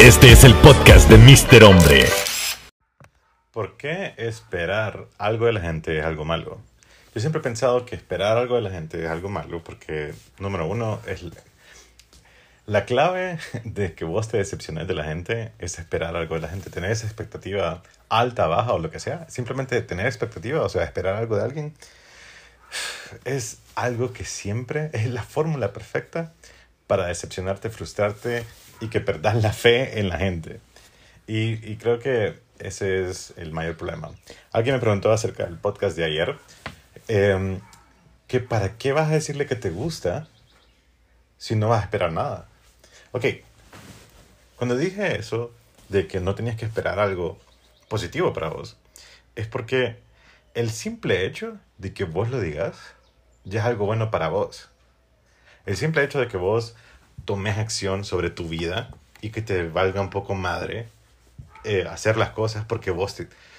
[0.00, 1.62] Este es el podcast de Mr.
[1.62, 2.06] Hombre.
[3.52, 6.58] ¿Por qué esperar algo de la gente es algo malo?
[7.14, 10.66] Yo siempre he pensado que esperar algo de la gente es algo malo porque, número
[10.66, 11.22] uno, es
[12.64, 16.48] la clave de que vos te decepciones de la gente es esperar algo de la
[16.48, 19.28] gente, tener esa expectativa alta, baja o lo que sea.
[19.28, 21.74] Simplemente tener expectativa, o sea, esperar algo de alguien,
[23.26, 26.32] es algo que siempre es la fórmula perfecta
[26.90, 28.44] para decepcionarte, frustrarte
[28.80, 30.58] y que perdas la fe en la gente.
[31.28, 34.10] Y, y creo que ese es el mayor problema.
[34.50, 36.36] Alguien me preguntó acerca del podcast de ayer,
[37.06, 37.60] eh,
[38.26, 40.26] que para qué vas a decirle que te gusta
[41.38, 42.48] si no vas a esperar nada.
[43.12, 43.24] Ok,
[44.56, 45.52] cuando dije eso
[45.90, 47.38] de que no tenías que esperar algo
[47.88, 48.78] positivo para vos,
[49.36, 50.00] es porque
[50.54, 52.76] el simple hecho de que vos lo digas
[53.44, 54.70] ya es algo bueno para vos.
[55.66, 56.74] El simple hecho de que vos
[57.24, 60.88] tomes acción sobre tu vida y que te valga un poco madre
[61.64, 63.16] eh, hacer las cosas porque vos.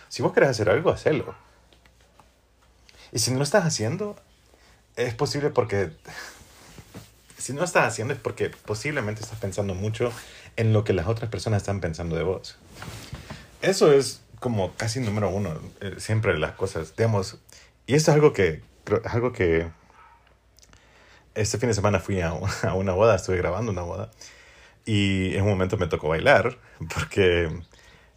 [0.10, 1.36] Si vos querés hacer algo, hacelo.
[3.12, 4.16] Y si no lo estás haciendo,
[4.96, 5.92] es posible porque...
[7.38, 10.14] Si no lo estás haciendo es porque posiblemente estás pensando mucho
[10.58, 12.60] en lo que las otras personas están pensando de vos.
[13.64, 16.96] Eso es como casi número uno, eh, siempre las cosas.
[16.96, 17.40] Digamos,
[17.88, 18.62] y esto es algo que,
[19.06, 19.68] algo que
[21.36, 22.30] este fin de semana fui a,
[22.64, 24.12] a una boda, estuve grabando una boda.
[24.86, 26.58] Y en un momento me tocó bailar,
[26.94, 27.50] porque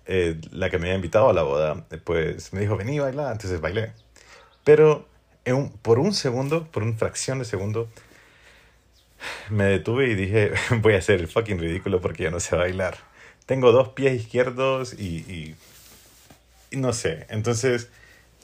[0.06, 3.32] eh, la que me había invitado a la boda, pues me dijo, vení a bailar,
[3.32, 3.92] entonces bailé.
[4.64, 5.06] Pero
[5.44, 7.88] en un, por un segundo, por una fracción de segundo,
[9.50, 12.98] me detuve y dije, voy a hacer el fucking ridículo porque ya no sé bailar.
[13.46, 15.56] Tengo dos pies izquierdos y, y,
[16.70, 17.26] y no sé.
[17.28, 17.88] Entonces,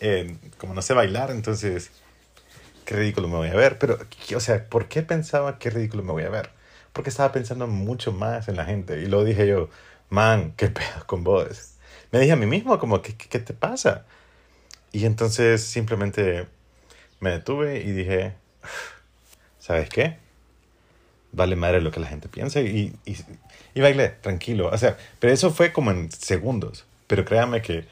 [0.01, 1.91] eh, como no sé bailar, entonces,
[2.91, 3.79] qué ridículo me voy a ver.
[3.79, 3.99] Pero,
[4.35, 6.51] o sea, ¿por qué pensaba qué ridículo me voy a ver?
[6.93, 9.01] Porque estaba pensando mucho más en la gente.
[9.01, 9.69] Y lo dije yo,
[10.09, 11.77] man, qué pedo con vos.
[12.11, 14.07] Me dije a mí mismo como, ¿qué, qué te pasa?
[14.91, 16.49] Y entonces simplemente
[17.21, 18.35] me detuve y dije,
[19.61, 20.19] ¿sabes qué?
[21.31, 23.17] Vale madre lo que la gente piensa y, y,
[23.73, 24.69] y bailé, tranquilo.
[24.69, 26.87] O sea, pero eso fue como en segundos.
[27.07, 27.85] Pero créanme que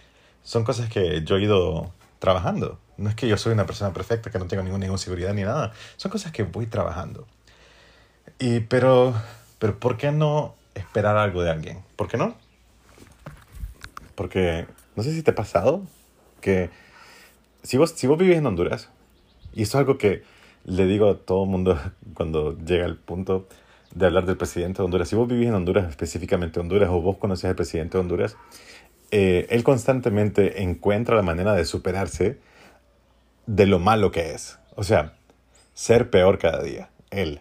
[0.43, 2.81] son cosas que yo he ido trabajando.
[2.99, 5.43] No es que yo soy una persona perfecta, que no tengo ninguna, ninguna seguridad ni
[5.43, 5.73] nada.
[5.97, 7.27] Son cosas que voy trabajando.
[8.39, 9.15] Y, pero,
[9.59, 11.83] pero, ¿por qué no esperar algo de alguien?
[11.97, 12.37] ¿Por qué no?
[14.15, 14.67] Porque,
[14.97, 15.83] no sé si te ha pasado
[16.41, 16.71] que
[17.63, 18.91] si vos, si vos vivís en Honduras,
[19.55, 20.23] y esto es algo que
[20.65, 21.79] le digo a todo el mundo
[22.15, 23.47] cuando llega el punto
[23.95, 27.17] de hablar del presidente de Honduras, si vos vivís en Honduras, específicamente Honduras, o vos
[27.17, 28.37] conoces al presidente de Honduras,
[29.11, 32.39] eh, él constantemente encuentra la manera de superarse
[33.49, 34.59] de lo malo que es.
[34.77, 35.15] O sea,
[35.75, 36.91] ser peor cada día.
[37.11, 37.41] Él.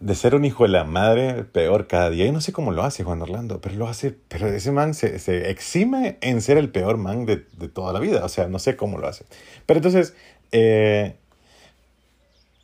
[0.00, 2.26] De ser un hijo de la madre, peor cada día.
[2.26, 4.16] Yo no sé cómo lo hace Juan Orlando, pero lo hace.
[4.28, 8.00] Pero ese man se, se exime en ser el peor man de, de, toda la
[8.00, 8.24] vida.
[8.24, 9.26] O sea, no sé cómo lo hace.
[9.66, 10.14] Pero entonces,
[10.50, 11.16] eh,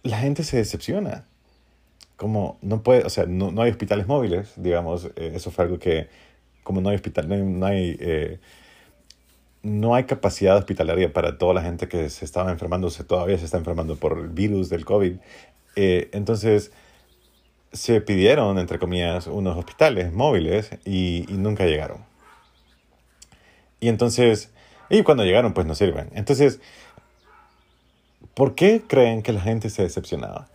[0.03, 1.27] la gente se decepciona.
[2.17, 5.11] Como no puede, o sea, no, no hay hospitales móviles, digamos.
[5.17, 6.09] Eh, eso fue algo que,
[6.65, 8.41] como no hay hospital, no hay, no hay eh,
[9.69, 13.45] no hay capacidad hospitalaria para toda la gente que se estaba enfermando, se todavía se
[13.45, 15.17] está enfermando por el virus del COVID.
[15.77, 16.73] Eh, entonces,
[17.73, 22.05] se pidieron, entre comillas, unos hospitales móviles y, y, nunca llegaron.
[23.81, 24.51] Y entonces,
[24.91, 26.11] y cuando llegaron, pues no sirven.
[26.15, 26.61] Entonces,
[28.35, 30.49] ¿por qué creen que la gente se decepcionaba?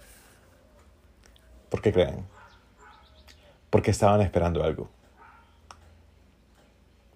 [1.69, 2.25] ¿Por qué creen?
[3.69, 4.89] Porque estaban esperando algo.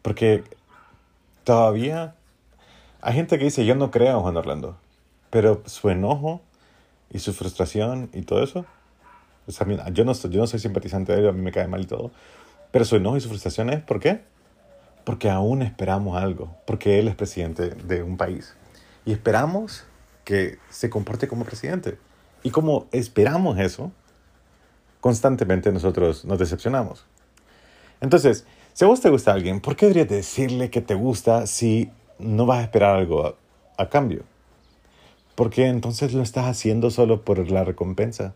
[0.01, 0.43] Porque
[1.47, 2.13] todavía
[2.99, 4.77] hay gente que dice, yo no creo en Juan Orlando,
[5.29, 6.41] pero su enojo
[7.09, 8.65] y su frustración y todo eso,
[9.47, 11.79] o sea, yo, no, yo no soy simpatizante de él, a mí me cae mal
[11.79, 12.11] y todo,
[12.71, 14.23] pero su enojo y su frustración es, ¿por qué?
[15.05, 18.53] Porque aún esperamos algo, porque él es presidente de un país
[19.05, 19.85] y esperamos
[20.25, 21.97] que se comporte como presidente.
[22.43, 23.93] Y como esperamos eso,
[24.99, 27.05] constantemente nosotros nos decepcionamos.
[28.01, 28.45] Entonces,
[28.77, 31.89] si a vos te gusta alguien, ¿por qué deberías decirle que te gusta si
[32.19, 33.35] no vas a esperar algo a,
[33.75, 34.21] a cambio?
[35.33, 38.35] Porque entonces lo estás haciendo solo por la recompensa.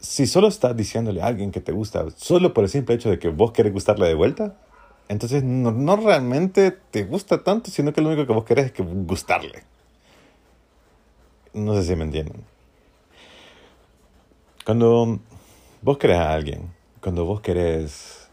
[0.00, 3.18] Si solo estás diciéndole a alguien que te gusta solo por el simple hecho de
[3.18, 4.58] que vos querés gustarle de vuelta,
[5.08, 8.72] entonces no, no realmente te gusta tanto, sino que lo único que vos querés es
[8.72, 9.64] que gustarle.
[11.54, 12.44] No sé si me entienden.
[14.66, 15.20] Cuando
[15.80, 16.75] vos querés a alguien,
[17.06, 18.28] cuando vos querés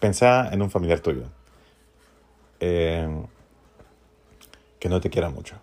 [0.00, 1.26] pensar en un familiar tuyo
[2.58, 3.08] eh,
[4.80, 5.54] que no te quiera mucho.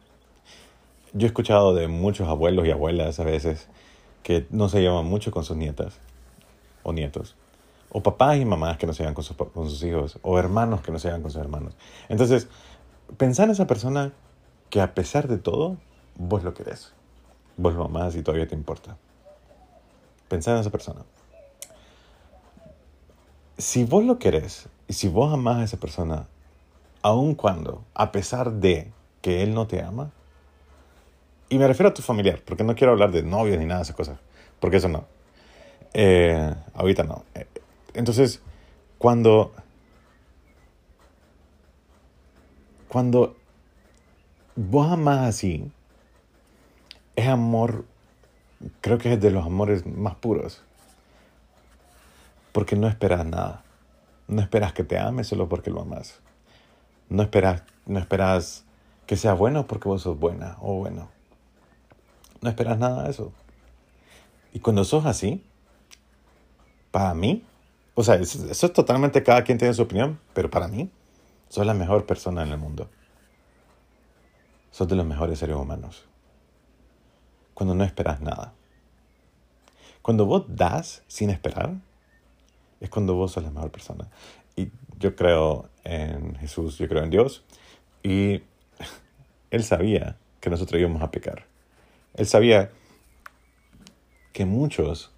[1.11, 3.67] Yo he escuchado de muchos abuelos y abuelas a veces
[4.23, 5.97] que no se llevan mucho con sus nietas
[6.83, 7.35] o nietos,
[7.89, 10.79] o papás y mamás que no se llevan con sus, con sus hijos, o hermanos
[10.79, 11.73] que no se llevan con sus hermanos.
[12.07, 12.47] Entonces,
[13.17, 14.13] pensá en esa persona
[14.69, 15.75] que a pesar de todo,
[16.15, 16.93] vos lo querés.
[17.57, 18.95] Vos lo amás y todavía te importa.
[20.29, 21.01] Pensá en esa persona.
[23.57, 26.27] Si vos lo querés y si vos amás a esa persona,
[27.01, 28.91] aun cuando, a pesar de
[29.21, 30.11] que él no te ama,
[31.49, 33.83] y me refiero a tu familiar, porque no quiero hablar de novios ni nada de
[33.83, 34.19] esas cosas,
[34.59, 35.05] porque eso no.
[35.93, 37.23] Eh, ahorita no.
[37.33, 37.47] Eh,
[37.93, 38.41] entonces,
[38.97, 39.53] cuando,
[42.89, 43.35] cuando
[44.55, 45.71] vos amás así,
[47.15, 47.85] es amor,
[48.81, 50.61] creo que es de los amores más puros,
[52.55, 53.65] porque no esperas nada.
[54.29, 56.21] No esperas que te ame solo porque lo amas.
[57.09, 58.63] No esperas, no esperas
[59.05, 61.09] que sea bueno porque vos sos buena o bueno.
[62.39, 63.33] No esperas nada de eso.
[64.53, 65.43] Y cuando sos así,
[66.91, 67.43] para mí,
[67.93, 70.89] o sea, eso es totalmente cada quien tiene su opinión, pero para mí,
[71.49, 72.89] sos la mejor persona en el mundo.
[74.71, 76.05] Sos de los mejores seres humanos.
[77.53, 78.53] Cuando no esperas nada.
[80.01, 81.81] Cuando vos das sin esperar,
[82.85, 84.07] es cuando vos sos la mejor persona.
[84.55, 87.43] Y yo creo en Jesús, yo creo en Dios.
[88.03, 88.41] Y
[89.51, 91.45] Él sabía que nosotros íbamos a pecar.
[92.13, 92.71] Él sabía
[94.33, 95.11] que muchos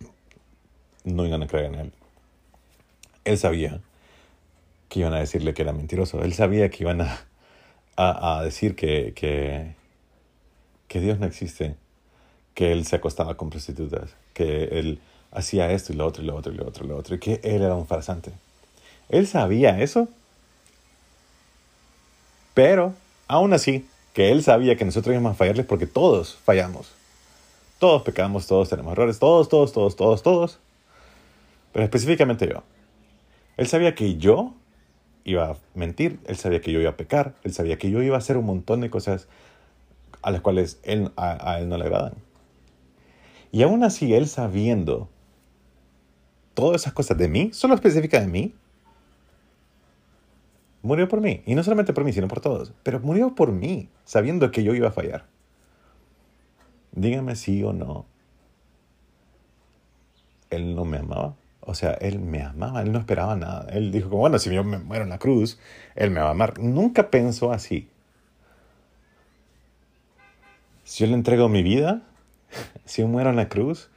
[1.04, 1.94] no iban a creer en Él.
[3.25, 3.81] Él sabía
[4.88, 6.24] que iban a decirle que era mentiroso.
[6.24, 7.20] Él sabía que iban a,
[7.98, 9.75] a, decir que, que,
[10.88, 11.75] que Dios no existe,
[12.54, 16.35] que Él se acostaba con prostitutas, que Él hacía esto y lo otro y lo
[16.35, 18.31] otro y lo otro y lo otro, y que él era un farsante.
[19.09, 20.07] Él sabía eso,
[22.53, 22.94] pero
[23.27, 26.91] aún así, que él sabía que nosotros íbamos a fallarles porque todos fallamos.
[27.77, 30.59] Todos pecamos, todos tenemos errores, todos, todos, todos, todos, todos.
[31.71, 32.63] Pero específicamente yo.
[33.57, 34.56] Él sabía que yo
[35.24, 38.15] iba a mentir, él sabía que yo iba a pecar, él sabía que yo iba
[38.15, 39.27] a hacer un montón de cosas
[40.24, 42.13] a las cuales él, a, a él no le agradan.
[43.51, 45.09] Y aún así, él sabiendo
[46.57, 48.56] todas esas cosas de mí, solo específicas de mí,
[50.81, 51.44] murió por mí.
[51.45, 52.74] Y no solamente por mí, sino por todos.
[52.81, 55.27] Pero murió por mí, sabiendo que yo iba a fallar.
[56.94, 58.07] Dígame sí o no.
[60.50, 61.36] Él no me amaba.
[61.59, 63.68] O sea, él me amaba, él no esperaba nada.
[63.69, 65.60] Él dijo, como, bueno, si yo me muero en la cruz,
[65.94, 66.57] él me va a amar.
[66.57, 67.88] Nunca pensó así.
[70.83, 72.01] Si yo le entrego mi vida,
[72.86, 73.92] si yo muero en la cruz,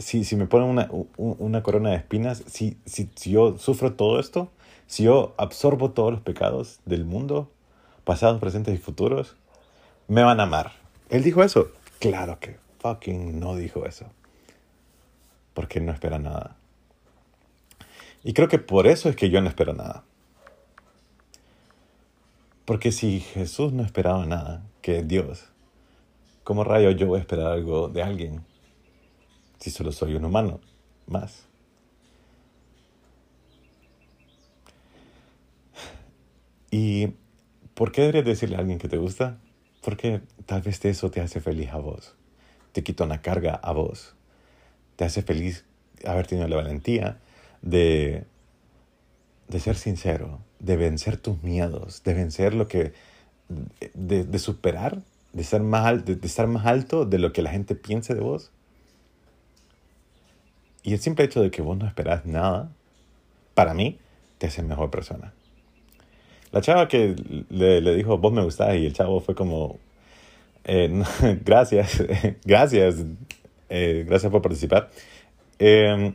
[0.00, 4.18] si, si me ponen una, una corona de espinas, si, si, si yo sufro todo
[4.18, 4.50] esto,
[4.86, 7.50] si yo absorbo todos los pecados del mundo,
[8.04, 9.36] pasados, presentes y futuros,
[10.08, 10.72] me van a amar.
[11.10, 11.70] Él dijo eso.
[12.00, 14.06] Claro que fucking no dijo eso.
[15.54, 16.56] Porque no espera nada.
[18.24, 20.02] Y creo que por eso es que yo no espero nada.
[22.64, 25.44] Porque si Jesús no esperaba nada, que Dios,
[26.44, 28.44] ¿cómo rayo yo voy a esperar algo de alguien
[29.60, 30.60] si solo soy un humano
[31.06, 31.46] más?
[36.70, 37.14] ¿Y
[37.74, 39.38] por qué deberías decirle a alguien que te gusta?
[39.82, 42.14] Porque tal vez eso te hace feliz a vos,
[42.72, 44.14] te quita una carga a vos,
[44.96, 45.64] te hace feliz
[46.06, 47.18] haber tenido la valentía
[47.62, 48.24] de,
[49.48, 52.92] de ser sincero, de vencer tus miedos, de vencer lo que,
[53.94, 57.50] de, de superar, de, ser más, de, de estar más alto de lo que la
[57.50, 58.52] gente piense de vos
[60.82, 62.70] y el simple hecho de que vos no esperás nada,
[63.54, 63.98] para mí,
[64.38, 65.32] te hace mejor persona.
[66.52, 67.14] La chava que
[67.50, 69.78] le, le dijo, vos me gustás, y el chavo fue como,
[70.64, 71.02] eh,
[71.44, 72.02] gracias,
[72.44, 72.96] gracias,
[73.68, 74.90] eh, gracias por participar.
[75.58, 76.14] Eh,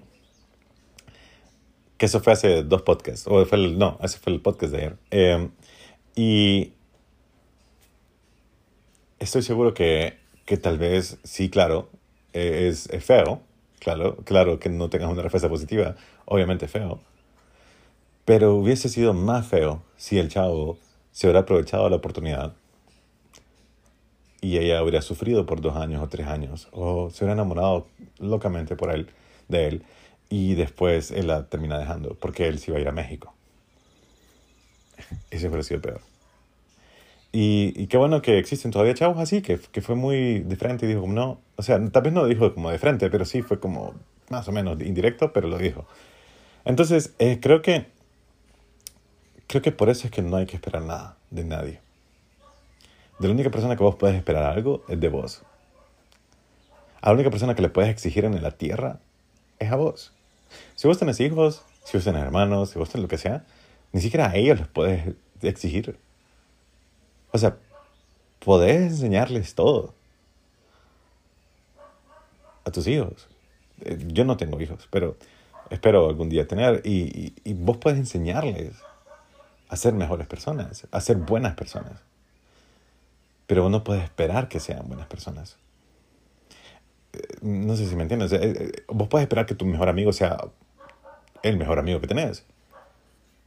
[1.98, 4.78] que eso fue hace dos podcasts, o fue el, no, ese fue el podcast de
[4.80, 4.98] ayer.
[5.12, 5.50] Eh,
[6.16, 6.74] y
[9.20, 11.90] estoy seguro que, que tal vez, sí, claro,
[12.34, 13.42] es, es feo,
[13.86, 17.00] Claro, claro que no tengas una respuesta positiva, obviamente feo.
[18.26, 20.80] Pero hubiese sido más feo si el chavo
[21.12, 22.54] se hubiera aprovechado la oportunidad
[24.42, 27.86] y ella hubiera sufrido por dos años o tres años, o se hubiera enamorado
[28.18, 29.08] locamente por él,
[29.50, 29.84] de él,
[30.30, 33.36] y después él la termina dejando porque él se iba a ir a México.
[35.30, 36.15] Ese hubiera sido peor.
[37.38, 40.88] Y, qué bueno que existen todavía chavos así, que, que fue muy de frente y
[40.88, 43.94] dijo, no, o sea, tal vez no dijo como de frente, pero sí fue como
[44.30, 45.86] más o menos indirecto, pero lo dijo.
[46.64, 47.88] Entonces, eh, creo que,
[49.48, 51.82] creo que por eso es que no hay que esperar nada de nadie.
[53.20, 55.44] De la única persona que vos puedes esperar algo es de vos.
[57.02, 59.00] A la única persona que le puedes exigir en la tierra
[59.60, 60.14] es a vos.
[60.76, 63.44] Si vos tenés hijos, si vos tenés hermanos, si vos tenés lo que sea,
[63.92, 65.98] ni siquiera a ellos les puedes exigir.
[67.36, 67.58] O sea,
[68.40, 69.94] podés enseñarles todo
[72.64, 73.28] a tus hijos.
[73.82, 75.18] Eh, yo no tengo hijos, pero
[75.70, 76.82] espero algún día tener.
[76.86, 78.78] Y, vos puedes enseñarles
[79.68, 82.00] a ser mejores personas, a ser buenas personas.
[83.48, 85.58] Pero vos no puedes esperar que sean buenas personas.
[87.12, 88.32] Eh, no sé si me entiendes.
[88.32, 90.38] Eh, vos puedes esperar que tu mejor amigo sea
[91.44, 92.46] el mejor amigo que tenés.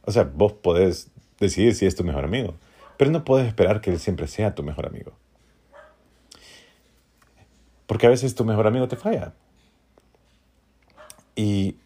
[0.03, 2.53] O sea, vos podés decidir si es tu mejor amigo,
[2.99, 5.13] pero no puedes esperar que él siempre sea tu mejor amigo.
[7.87, 9.31] Porque a veces tu mejor amigo te falla.
[11.33, 11.77] Y,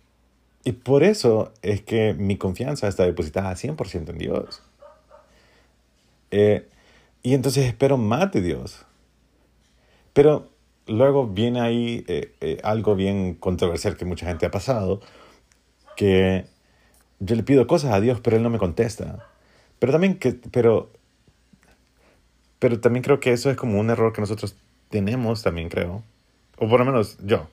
[0.63, 4.63] y por eso es que mi confianza está depositada 100% en Dios.
[6.32, 6.67] Eh,
[7.22, 8.84] y entonces espero más de Dios.
[10.13, 10.50] Pero
[10.88, 15.00] luego viene ahí eh, eh, algo bien controversial que mucha gente ha pasado,
[15.96, 16.48] que
[17.20, 19.29] yo le pido cosas a Dios, pero Él no me contesta.
[19.77, 20.89] Pero también, que, pero,
[22.63, 24.55] pero también creo que eso es como un error que nosotros
[24.89, 26.01] tenemos, también creo.
[26.58, 27.50] O por lo menos yo.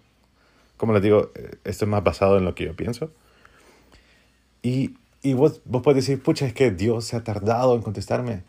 [0.77, 3.11] Como les digo, eh, esto es más basado en lo que yo pienso.
[4.63, 8.45] Y, y vos, vos puedes decir, pucha, es que Dios se ha tardado en contestarme.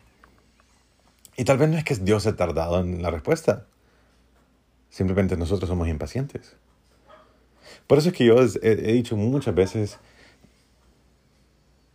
[1.36, 3.66] Y tal vez no es que Dios se ha tardado en la respuesta.
[4.88, 6.54] Simplemente nosotros somos impacientes.
[7.88, 9.98] Por eso es que yo he, dicho muchas veces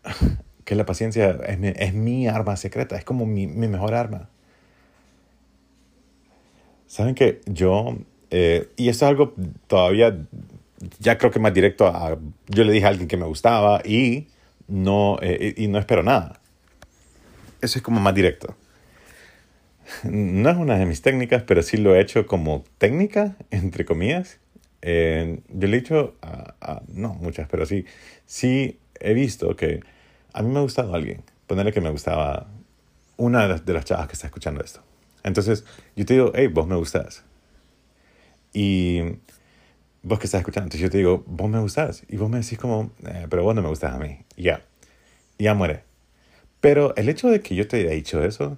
[0.66, 4.30] que la paciencia es mi, es mi arma secreta, es como mi, mi, mejor arma.
[6.88, 7.98] Saben que yo,
[8.32, 9.34] eh, y esto es algo
[9.68, 10.18] todavía,
[11.00, 12.18] ya creo que más directo a,
[12.48, 14.28] yo le dije a alguien que me gustaba y
[14.68, 16.40] no, eh, y no espero nada.
[17.62, 18.56] Eso es como más directo.
[20.04, 24.40] No es una de mis técnicas, pero sí lo he hecho como técnica, entre comillas.
[24.82, 27.86] Eh, yo le he dicho a, no muchas, pero sí,
[28.26, 29.82] sí he visto que
[30.34, 31.24] a mí me ha gustado alguien.
[31.48, 32.48] Ponerle que me gustaba
[33.16, 34.82] una de las, de las chavas que está escuchando esto.
[35.28, 35.66] Entonces,
[35.96, 37.24] yo te digo, hey, vos me gustas.
[38.54, 39.02] Y
[40.02, 42.04] vos que estás escuchando, entonces yo te digo, vos me gustas.
[42.08, 44.20] Y vos me decís como, eh, pero vos no me gustas a mí.
[44.38, 44.62] Ya,
[45.38, 45.84] ya muere.
[46.62, 48.58] Pero el hecho de que yo te haya dicho eso,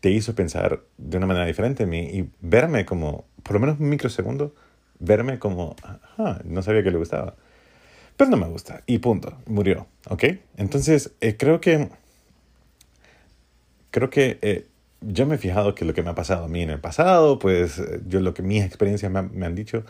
[0.00, 3.80] te hizo pensar de una manera diferente en mí y verme como, por lo menos
[3.80, 4.54] un microsegundo,
[4.98, 5.74] verme como,
[6.44, 7.34] no sabía que le gustaba.
[8.16, 8.82] Pero no me gusta.
[8.86, 9.38] Y punto.
[9.46, 9.86] Murió.
[10.08, 10.24] ¿Ok?
[10.56, 11.88] Entonces, eh, creo que,
[13.90, 14.66] creo que eh,
[15.00, 17.38] yo me he fijado que lo que me ha pasado a mí en el pasado,
[17.38, 19.84] pues eh, yo lo que mis experiencias me, han dicho,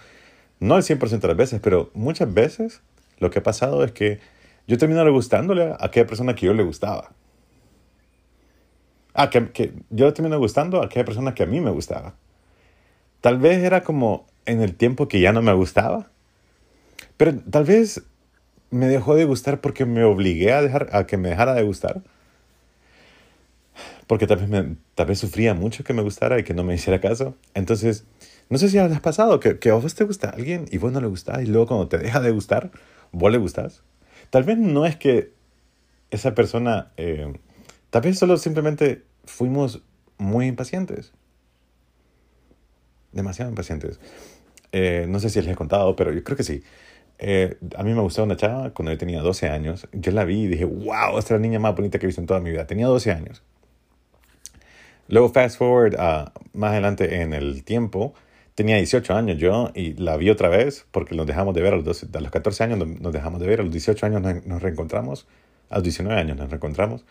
[0.61, 2.83] no el 100% de las veces, pero muchas veces
[3.19, 4.21] lo que ha pasado es que
[4.67, 7.13] yo termino gustándole a aquella persona que yo le gustaba.
[9.13, 12.15] Ah, que, que yo termino gustando a aquella persona que a mí me gustaba.
[13.21, 16.11] Tal vez era como en el tiempo que ya no me gustaba.
[17.17, 18.03] Pero tal vez
[18.71, 22.03] me dejó de gustar porque me obligué a, dejar, a que me dejara de gustar.
[24.07, 26.75] Porque tal vez, me, tal vez sufría mucho que me gustara y que no me
[26.77, 27.37] hiciera caso.
[27.55, 28.05] Entonces,
[28.51, 31.01] no sé si has pasado que, que a vos te gusta alguien y vos no
[31.01, 32.71] le gustás y luego cuando te deja de gustar,
[33.13, 33.83] vos le gustás.
[34.31, 35.33] Tal vez no es que
[36.11, 37.33] esa persona, eh,
[37.91, 39.83] tal vez solo simplemente fuimos
[40.19, 41.13] muy impacientes.
[43.13, 44.01] Demasiado impacientes.
[44.73, 46.63] Eh, no sé si les he contado, pero yo creo que sí.
[47.19, 49.89] Eh, a mí me gustaba una chava cuando yo tenía 12 años.
[49.93, 52.21] Yo la vi y dije, wow, esta es la niña más bonita que he visto
[52.21, 52.67] en toda mi vida.
[52.67, 53.43] Tenía 12 años.
[55.09, 58.15] Luego, fast forward a más adelante en el tiempo,
[58.55, 61.77] tenía 18 años yo y la vi otra vez porque nos dejamos de ver a
[61.77, 64.47] los, 12, a los 14 años, nos dejamos de ver, a los 18 años nos,
[64.47, 65.27] nos reencontramos,
[65.71, 67.05] a los 19 años nos reencontramos.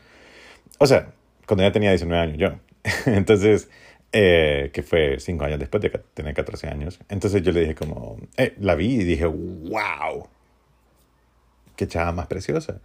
[0.80, 1.14] O sea,
[1.46, 2.60] cuando ya tenía 19 años yo.
[3.06, 3.70] Entonces,
[4.16, 7.00] eh, que fue cinco años después de tener 14 años.
[7.10, 10.28] Entonces yo le dije como, eh, la vi y dije, wow,
[11.76, 12.80] qué chava más preciosa.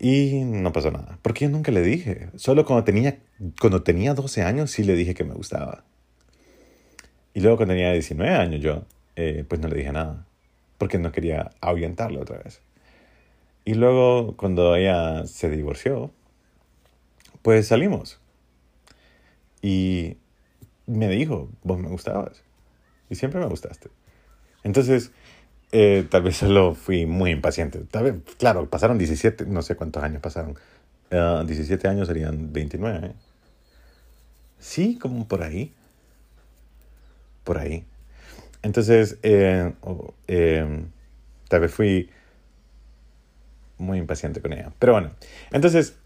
[0.00, 2.28] Y no pasó nada, porque yo nunca le dije.
[2.36, 3.18] Solo cuando tenía,
[3.60, 5.84] cuando tenía 12 años sí le dije que me gustaba.
[7.34, 8.84] Y luego cuando tenía 19 años yo,
[9.16, 10.26] eh, pues no le dije nada,
[10.78, 12.60] porque no quería ahuyentarla otra vez.
[13.64, 16.10] Y luego cuando ella se divorció,
[17.42, 18.20] pues salimos.
[19.62, 20.18] Y
[20.86, 22.42] me dijo, vos me gustabas.
[23.08, 23.88] Y siempre me gustaste.
[24.62, 25.12] Entonces,
[25.72, 27.80] eh, tal vez solo fui muy impaciente.
[27.90, 30.56] Tal vez, claro, pasaron 17, no sé cuántos años pasaron.
[31.10, 33.12] 17 ah, años serían 29.
[34.58, 35.72] Sí, como por ahí.
[37.44, 37.84] Por ahí.
[38.62, 39.72] Entonces, eh,
[40.26, 40.86] em,
[41.48, 42.10] tal vez fui
[43.78, 44.72] muy impaciente con ella.
[44.78, 45.10] Pero bueno,
[45.52, 45.96] entonces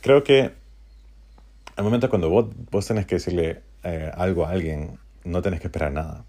[0.00, 0.52] creo que
[1.76, 5.66] al momento cuando vos, vos tenés que decirle eh, algo a alguien, no tenés que
[5.66, 6.24] esperar nada.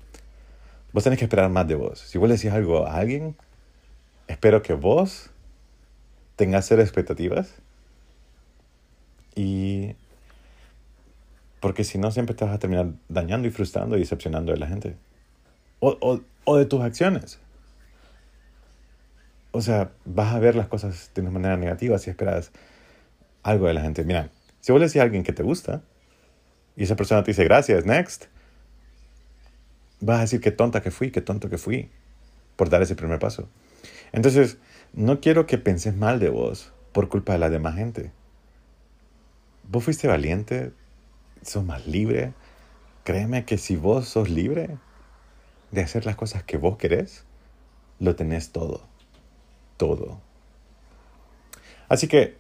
[0.94, 2.00] Vos tenés que esperar más de vos.
[2.00, 3.36] Si vos le decís algo a alguien,
[4.27, 5.29] espero que vos
[6.36, 7.56] tengas cero expectativas
[9.36, 9.96] y
[11.60, 14.67] porque si no siempre te vas a terminar dañando y frustrando y decepcionando de la
[14.67, 14.96] gente
[15.79, 17.39] o, o, o de tus acciones.
[19.51, 22.51] O sea, vas a ver las cosas de una manera negativa si esperas
[23.44, 24.03] algo de la gente.
[24.03, 24.29] Mira,
[24.60, 25.82] si vos le decís a alguien que te gusta
[26.75, 28.25] y esa persona te dice gracias, next,
[29.99, 31.89] vas a decir qué tonta que fui, qué tonto que fui
[32.55, 33.47] por dar ese primer paso.
[34.11, 34.57] Entonces,
[34.93, 38.11] no quiero que penses mal de vos por culpa de la demás gente.
[39.69, 40.71] Vos fuiste valiente,
[41.41, 42.33] sos más libre.
[43.03, 44.77] Créeme que si vos sos libre
[45.71, 47.25] de hacer las cosas que vos querés,
[47.99, 48.85] lo tenés todo.
[49.77, 50.19] Todo.
[51.89, 52.37] Así que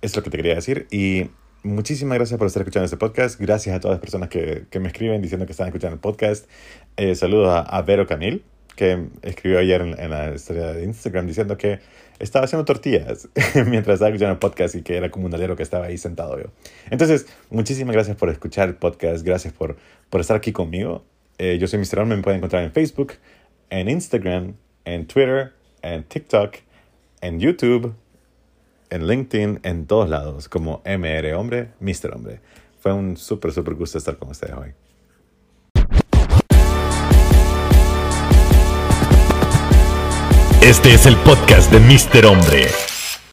[0.00, 1.30] es lo que te quería decir y
[1.62, 3.40] muchísimas gracias por estar escuchando este podcast.
[3.40, 6.46] Gracias a todas las personas que, que me escriben diciendo que están escuchando el podcast.
[6.96, 8.44] Eh, saludos a, a, Vero Camil,
[8.76, 11.80] que escribió ayer en, la historia de Instagram diciendo que
[12.18, 13.28] estaba haciendo tortillas
[13.66, 16.38] mientras estaba escuchando el podcast y que era como un alero que estaba ahí sentado
[16.38, 16.50] yo.
[16.90, 19.24] Entonces, muchísimas gracias por escuchar el podcast.
[19.24, 19.76] Gracias por,
[20.10, 21.04] por estar aquí conmigo.
[21.38, 22.00] Eh, yo soy Mr.
[22.00, 23.14] Hombre, me pueden encontrar en Facebook,
[23.70, 24.54] en Instagram,
[24.84, 25.52] en Twitter,
[25.82, 26.56] en TikTok,
[27.20, 27.94] en YouTube
[28.92, 32.14] en LinkedIn, en todos lados, como MR Hombre, Mr.
[32.14, 32.40] Hombre.
[32.78, 34.74] Fue un súper, súper gusto estar con ustedes hoy.
[40.62, 42.26] Este es el podcast de Mr.
[42.26, 42.91] Hombre.